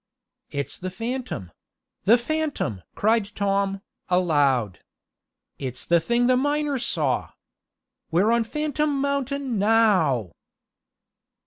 [0.49, 1.51] "It's the phantom
[2.05, 4.79] the phantom!" cried Tom, aloud.
[5.59, 7.33] "It's the thing the miner saw!
[8.09, 10.31] We're on Phantom Mountain now!"